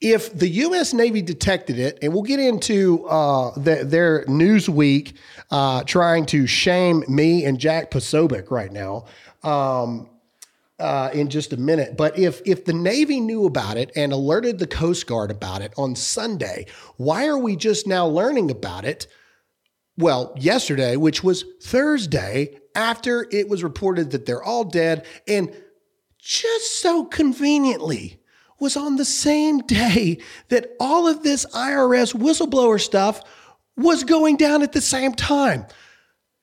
[0.00, 0.92] If the U.S.
[0.92, 5.14] Navy detected it, and we'll get into uh, the, their Newsweek
[5.52, 9.04] uh, trying to shame me and Jack Posobiec right now
[9.44, 10.10] um,
[10.80, 11.96] uh, in just a minute.
[11.96, 15.72] But if if the Navy knew about it and alerted the Coast Guard about it
[15.78, 19.06] on Sunday, why are we just now learning about it
[19.98, 25.54] well, yesterday, which was Thursday, after it was reported that they're all dead, and
[26.18, 28.20] just so conveniently
[28.58, 33.22] was on the same day that all of this IRS whistleblower stuff
[33.76, 35.66] was going down at the same time.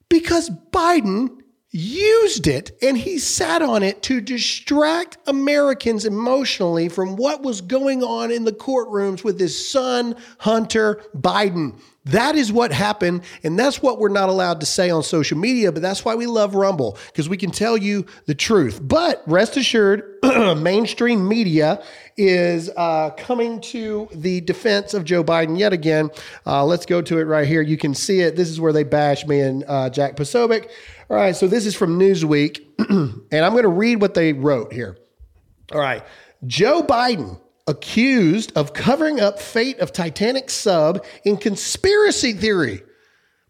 [0.10, 7.42] Because Biden used it and he sat on it to distract Americans emotionally from what
[7.42, 11.80] was going on in the courtrooms with his son, Hunter Biden.
[12.06, 13.24] That is what happened.
[13.44, 16.26] And that's what we're not allowed to say on social media, but that's why we
[16.26, 18.80] love Rumble, because we can tell you the truth.
[18.82, 21.82] But rest assured, mainstream media
[22.18, 26.10] is uh, coming to the defense of Joe Biden yet again.
[26.46, 27.62] Uh, let's go to it right here.
[27.62, 28.36] You can see it.
[28.36, 30.70] This is where they bash me and uh, Jack Posobiec.
[31.10, 32.62] All right, so this is from Newsweek,
[33.32, 34.98] and I'm going to read what they wrote here.
[35.72, 36.04] All right,
[36.46, 42.84] Joe Biden accused of covering up fate of Titanic sub in conspiracy theory.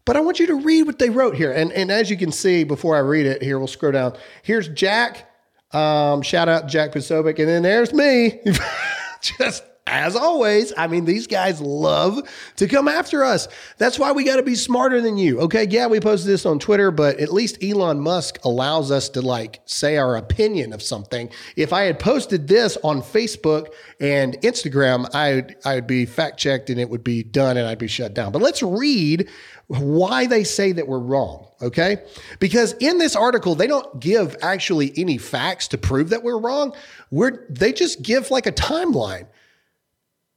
[0.04, 1.52] But I want you to read what they wrote here.
[1.52, 4.16] And, and as you can see, before I read it, here, we'll scroll down.
[4.42, 5.30] Here's Jack.
[5.72, 7.38] Um, shout out Jack Posobiec.
[7.38, 8.40] And then there's me.
[9.22, 13.48] Just as always, I mean, these guys love to come after us.
[13.76, 15.40] That's why we got to be smarter than you.
[15.40, 15.66] Okay.
[15.68, 19.60] Yeah, we posted this on Twitter, but at least Elon Musk allows us to like
[19.66, 21.28] say our opinion of something.
[21.56, 26.70] If I had posted this on Facebook and Instagram, I, I would be fact checked
[26.70, 28.32] and it would be done and I'd be shut down.
[28.32, 29.28] But let's read
[29.66, 31.48] why they say that we're wrong.
[31.60, 31.98] Okay.
[32.38, 36.74] Because in this article, they don't give actually any facts to prove that we're wrong.
[37.10, 39.26] We're, they just give like a timeline.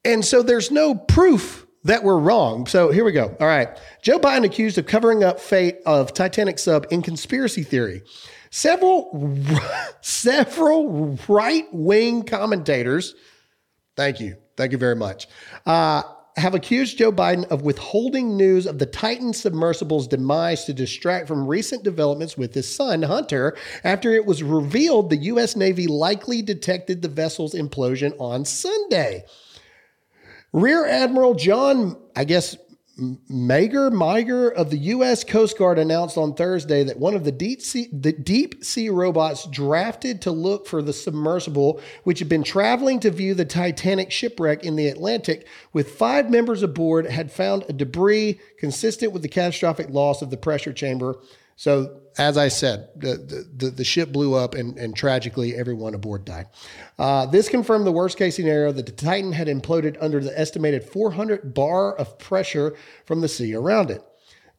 [0.08, 2.66] And so there's no proof that we're wrong.
[2.66, 3.36] So here we go.
[3.42, 3.68] All right.
[4.02, 8.04] Joe Biden accused of covering up fate of Titanic sub in conspiracy theory.
[8.50, 9.38] Several
[10.02, 13.16] several right-wing commentators,
[13.98, 14.38] thank you.
[14.56, 15.28] Thank you very much.
[15.66, 16.04] Uh,
[16.38, 21.48] have accused Joe Biden of withholding news of the Titan submersible's demise to distract from
[21.48, 25.58] recent developments with his son, Hunter, after it was revealed the U.S.
[25.58, 29.26] Navy likely detected the vessel's implosion on Sunday.
[30.58, 32.58] Rear Admiral John, I guess,
[33.00, 35.24] Mager, Miger of the U.S.
[35.24, 39.46] Coast Guard announced on Thursday that one of the deep sea, the deep sea robots
[39.46, 44.64] drafted to look for the submersible, which had been traveling to view the Titanic shipwreck
[44.64, 49.92] in the Atlantic, with five members aboard, had found a debris consistent with the catastrophic
[49.92, 51.20] loss of the pressure chamber
[51.58, 56.26] so, as I said, the, the, the ship blew up and, and tragically everyone aboard
[56.26, 56.48] died.
[56.98, 60.84] Uh, this confirmed the worst case scenario that the Titan had imploded under the estimated
[60.84, 62.76] 400 bar of pressure
[63.06, 64.04] from the sea around it.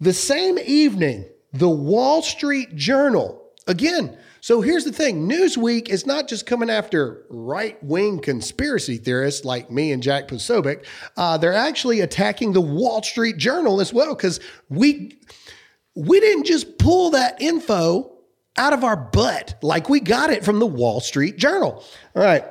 [0.01, 6.29] The same evening, the Wall Street Journal, again, so here's the thing Newsweek is not
[6.29, 10.85] just coming after right wing conspiracy theorists like me and Jack Posobiec.
[11.16, 15.18] Uh, they're actually attacking the Wall Street Journal as well because we
[15.98, 18.12] we didn't just pull that info
[18.56, 21.84] out of our butt like we got it from the Wall Street Journal.
[22.14, 22.44] All right.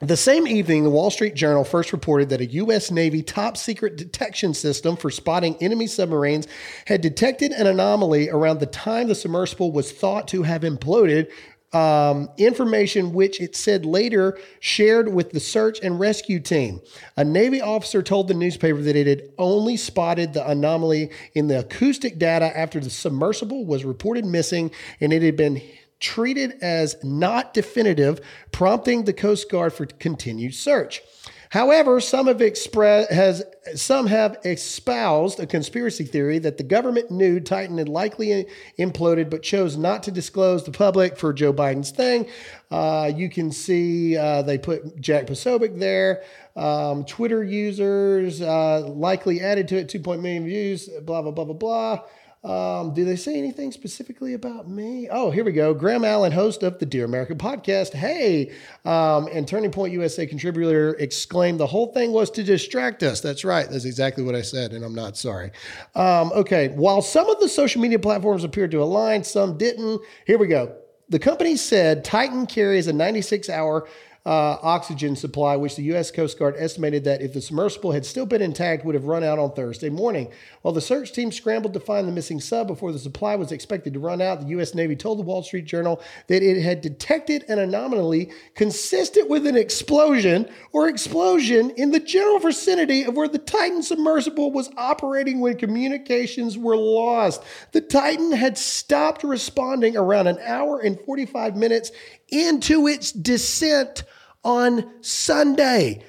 [0.00, 2.90] The same evening, the Wall Street Journal first reported that a U.S.
[2.90, 6.46] Navy top secret detection system for spotting enemy submarines
[6.86, 11.32] had detected an anomaly around the time the submersible was thought to have imploded
[11.76, 16.80] um, information which it said later shared with the search and rescue team.
[17.18, 21.58] A Navy officer told the newspaper that it had only spotted the anomaly in the
[21.58, 24.70] acoustic data after the submersible was reported missing
[25.02, 25.60] and it had been
[26.00, 28.20] treated as not definitive,
[28.52, 31.02] prompting the Coast Guard for continued search.
[31.50, 37.40] However, some have expressed has some have espoused a conspiracy theory that the government knew
[37.40, 38.46] Titan had likely
[38.78, 42.26] imploded, but chose not to disclose the public for Joe Biden's thing.
[42.70, 46.22] Uh, you can see uh, they put Jack Posobiec there.
[46.56, 50.88] Um, Twitter users uh, likely added to it 2.1 million views.
[51.02, 52.00] Blah blah blah blah blah.
[52.46, 55.08] Um, do they say anything specifically about me?
[55.10, 55.74] Oh, here we go.
[55.74, 57.92] Graham Allen, host of the Dear America podcast.
[57.92, 58.52] Hey,
[58.84, 63.20] um, and Turning Point USA contributor exclaimed, the whole thing was to distract us.
[63.20, 63.68] That's right.
[63.68, 65.50] That's exactly what I said, and I'm not sorry.
[65.96, 66.68] Um, okay.
[66.68, 70.00] While some of the social media platforms appeared to align, some didn't.
[70.24, 70.76] Here we go.
[71.08, 73.88] The company said Titan carries a 96 hour
[74.26, 76.10] uh, oxygen supply, which the U.S.
[76.10, 79.38] Coast Guard estimated that if the submersible had still been intact, would have run out
[79.38, 80.32] on Thursday morning.
[80.62, 83.94] While the search team scrambled to find the missing sub before the supply was expected
[83.94, 84.74] to run out, the U.S.
[84.74, 89.56] Navy told the Wall Street Journal that it had detected an anomaly consistent with an
[89.56, 95.56] explosion or explosion in the general vicinity of where the Titan submersible was operating when
[95.56, 97.44] communications were lost.
[97.70, 101.92] The Titan had stopped responding around an hour and 45 minutes
[102.28, 104.02] into its descent
[104.46, 106.04] on Sunday.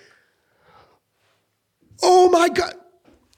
[2.03, 2.75] Oh my God.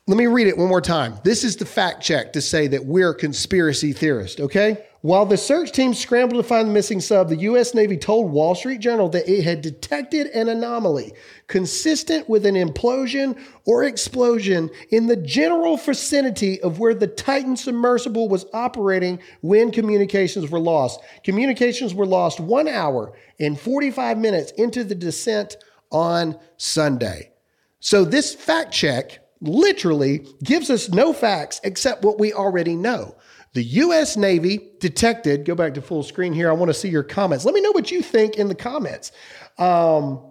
[0.08, 1.18] let me read it one more time.
[1.24, 4.86] This is the fact check to say that we're conspiracy theorists, okay?
[5.02, 7.74] While the search team scrambled to find the missing sub, the U.S.
[7.74, 11.14] Navy told Wall Street Journal that it had detected an anomaly
[11.48, 18.28] consistent with an implosion or explosion in the general vicinity of where the Titan submersible
[18.28, 21.00] was operating when communications were lost.
[21.24, 25.56] Communications were lost one hour and 45 minutes into the descent
[25.92, 27.32] on Sunday.
[27.80, 33.16] So, this fact check literally gives us no facts except what we already know.
[33.54, 34.16] The U.S.
[34.16, 36.50] Navy detected, go back to full screen here.
[36.50, 37.46] I want to see your comments.
[37.46, 39.12] Let me know what you think in the comments.
[39.58, 40.22] Um,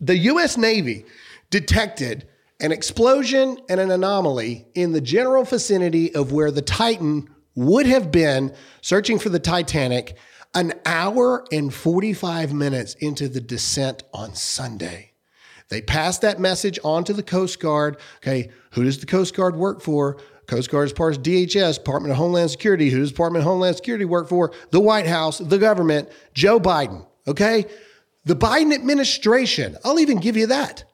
[0.00, 0.56] the U.S.
[0.56, 1.06] Navy
[1.50, 2.28] detected
[2.60, 8.10] an explosion and an anomaly in the general vicinity of where the Titan would have
[8.10, 10.16] been searching for the Titanic
[10.54, 15.12] an hour and 45 minutes into the descent on Sunday.
[15.68, 17.96] They passed that message on to the Coast Guard.
[18.18, 20.18] Okay, who does the Coast Guard work for?
[20.46, 22.90] Coast Guard is part of DHS, Department of Homeland Security.
[22.90, 24.52] Who does Department of Homeland Security work for?
[24.70, 27.06] The White House, the government, Joe Biden.
[27.26, 27.66] Okay?
[28.24, 30.84] The Biden administration, I'll even give you that.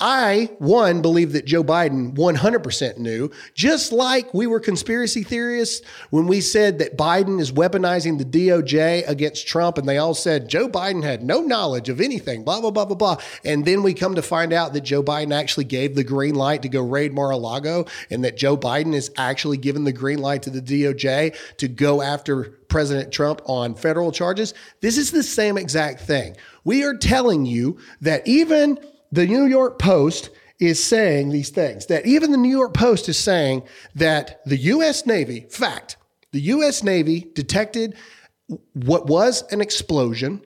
[0.00, 6.26] I, one, believe that Joe Biden 100% knew, just like we were conspiracy theorists when
[6.26, 10.68] we said that Biden is weaponizing the DOJ against Trump, and they all said Joe
[10.68, 13.16] Biden had no knowledge of anything, blah, blah, blah, blah, blah.
[13.44, 16.62] And then we come to find out that Joe Biden actually gave the green light
[16.62, 20.20] to go raid Mar a Lago, and that Joe Biden is actually given the green
[20.20, 24.54] light to the DOJ to go after President Trump on federal charges.
[24.80, 26.36] This is the same exact thing.
[26.64, 28.78] We are telling you that even
[29.12, 33.18] the New York Post is saying these things, that even the New York Post is
[33.18, 33.62] saying
[33.94, 35.06] that the U.S.
[35.06, 35.96] Navy, fact,
[36.32, 36.82] the U.S.
[36.82, 37.96] Navy detected
[38.74, 40.42] what was an explosion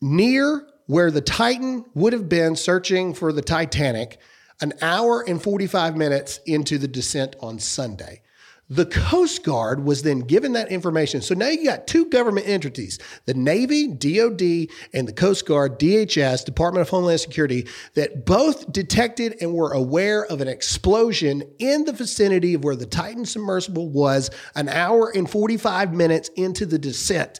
[0.00, 4.18] near where the Titan would have been searching for the Titanic
[4.60, 8.22] an hour and 45 minutes into the descent on Sunday.
[8.68, 11.22] The Coast Guard was then given that information.
[11.22, 16.44] So now you got two government entities, the Navy, DOD, and the Coast Guard, DHS,
[16.44, 21.92] Department of Homeland Security, that both detected and were aware of an explosion in the
[21.92, 27.38] vicinity of where the Titan submersible was an hour and 45 minutes into the descent.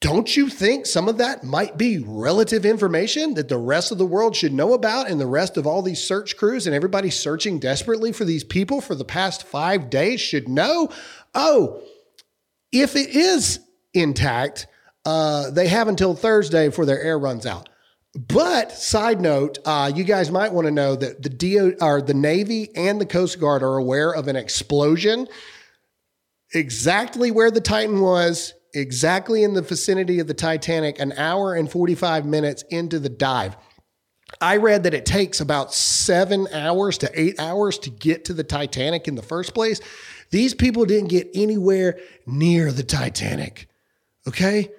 [0.00, 4.06] Don't you think some of that might be relative information that the rest of the
[4.06, 7.58] world should know about and the rest of all these search crews and everybody searching
[7.58, 10.88] desperately for these people for the past five days should know?
[11.34, 11.82] Oh,
[12.72, 13.60] if it is
[13.92, 14.66] intact,
[15.04, 17.68] uh, they have until Thursday before their air runs out.
[18.14, 22.14] But side note, uh, you guys might want to know that the DO or the
[22.14, 25.28] Navy and the Coast Guard are aware of an explosion
[26.54, 31.70] exactly where the Titan was exactly in the vicinity of the Titanic an hour and
[31.70, 33.56] 45 minutes into the dive.
[34.40, 38.44] I read that it takes about seven hours to eight hours to get to the
[38.44, 39.80] Titanic in the first place.
[40.30, 43.68] These people didn't get anywhere near the Titanic.
[44.28, 44.70] Okay?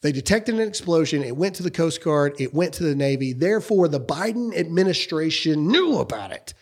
[0.00, 1.22] They detected an explosion.
[1.22, 2.34] It went to the Coast Guard.
[2.38, 3.32] It went to the Navy.
[3.32, 6.54] Therefore, the Biden administration knew about it.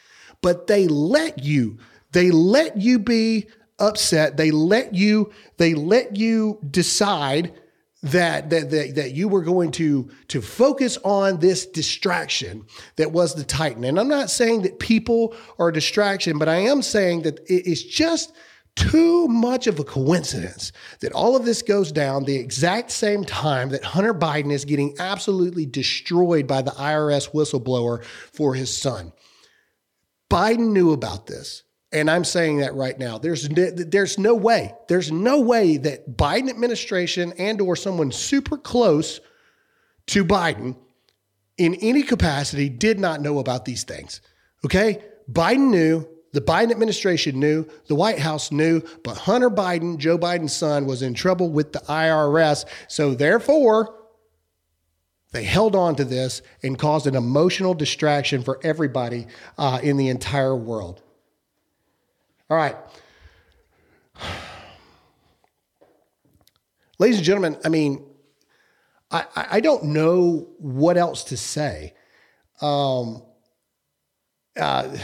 [0.42, 1.78] But they let you,
[2.12, 3.48] they let you be
[3.80, 4.36] upset.
[4.36, 7.52] They let you they let you decide
[8.02, 12.64] that that that, that you were going to to focus on this distraction
[12.96, 13.84] that was the Titan.
[13.84, 17.66] And I'm not saying that people are a distraction, but I am saying that it
[17.66, 18.32] is just
[18.76, 23.70] too much of a coincidence that all of this goes down the exact same time
[23.70, 29.12] that Hunter Biden is getting absolutely destroyed by the IRS whistleblower for his son.
[30.30, 31.64] Biden knew about this.
[31.92, 33.18] And I'm saying that right now.
[33.18, 34.74] There's there's no way.
[34.88, 39.20] There's no way that Biden administration and or someone super close
[40.06, 40.76] to Biden
[41.58, 44.20] in any capacity did not know about these things.
[44.64, 45.02] Okay?
[45.30, 50.52] Biden knew, the Biden administration knew, the White House knew, but Hunter Biden, Joe Biden's
[50.52, 52.64] son was in trouble with the IRS.
[52.88, 53.96] So therefore,
[55.32, 59.26] they held on to this and caused an emotional distraction for everybody
[59.58, 61.02] uh, in the entire world.
[62.50, 62.74] All right.
[66.98, 68.04] Ladies and gentlemen, I mean,
[69.12, 71.94] I, I don't know what else to say.
[72.60, 73.22] Um,
[74.58, 74.96] uh,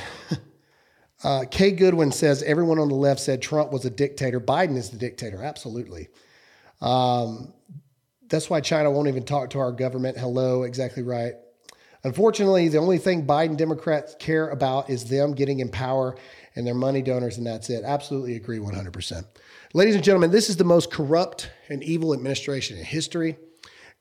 [1.24, 4.40] uh, Kay Goodwin says everyone on the left said Trump was a dictator.
[4.40, 5.40] Biden is the dictator.
[5.40, 6.08] Absolutely.
[6.80, 7.54] Um,
[8.28, 10.18] that's why China won't even talk to our government.
[10.18, 11.34] Hello, exactly right.
[12.02, 16.16] Unfortunately, the only thing Biden Democrats care about is them getting in power
[16.56, 17.84] and their money donors, and that's it.
[17.84, 19.24] Absolutely agree 100%.
[19.74, 23.36] Ladies and gentlemen, this is the most corrupt and evil administration in history.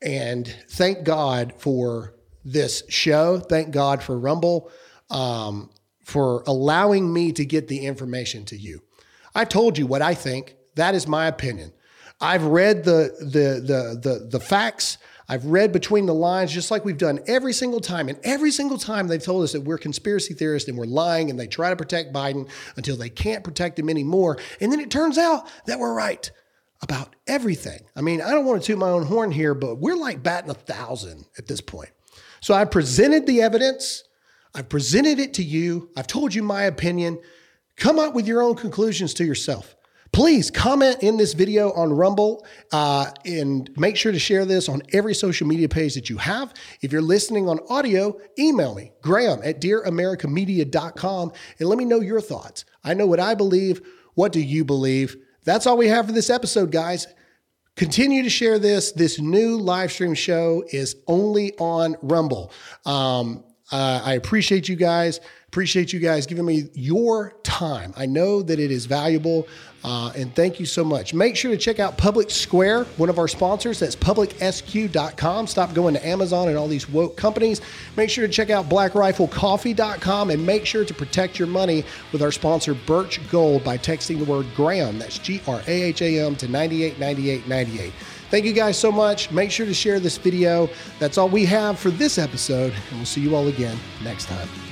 [0.02, 3.40] And thank God for this show.
[3.40, 4.72] Thank God for Rumble.
[5.10, 5.70] Um,
[6.06, 8.82] for allowing me to get the information to you.
[9.34, 10.56] I've told you what I think.
[10.76, 11.74] That is my opinion.
[12.22, 14.98] I've read the the the the, the facts.
[15.28, 18.10] I've read between the lines, just like we've done every single time.
[18.10, 21.40] And every single time they've told us that we're conspiracy theorists and we're lying and
[21.40, 24.38] they try to protect Biden until they can't protect him anymore.
[24.62, 26.30] And then it turns out that we're right
[26.82, 27.80] about everything.
[27.96, 30.52] I mean, I don't want to toot my own horn here, but we're like batting
[30.52, 31.90] a thousand at this point.
[32.42, 34.04] So I presented the evidence.
[34.54, 35.90] I've presented it to you.
[35.98, 37.20] I've told you my opinion.
[37.78, 39.75] Come up with your own conclusions to yourself.
[40.16, 44.82] Please comment in this video on Rumble uh, and make sure to share this on
[44.94, 46.54] every social media page that you have.
[46.82, 52.22] If you're listening on audio, email me, graham at dearamericamedia.com, and let me know your
[52.22, 52.64] thoughts.
[52.82, 53.82] I know what I believe.
[54.14, 55.18] What do you believe?
[55.44, 57.08] That's all we have for this episode, guys.
[57.76, 58.94] Continue to share this.
[58.94, 62.54] This new live stream show is only on Rumble.
[62.86, 65.20] Um, uh, I appreciate you guys.
[65.48, 67.94] Appreciate you guys giving me your time.
[67.96, 69.48] I know that it is valuable,
[69.86, 71.14] uh, and thank you so much.
[71.14, 73.80] Make sure to check out Public Square, one of our sponsors.
[73.80, 75.46] That's publicsq.com.
[75.46, 77.62] Stop going to Amazon and all these woke companies.
[77.96, 82.32] Make sure to check out blackriflecoffee.com and make sure to protect your money with our
[82.32, 84.98] sponsor, Birch Gold, by texting the word Graham.
[84.98, 87.94] That's G R A H A M to 989898.
[88.32, 89.30] Thank you guys so much.
[89.30, 90.68] Make sure to share this video.
[90.98, 94.65] That's all we have for this episode, and we'll see you all again next time.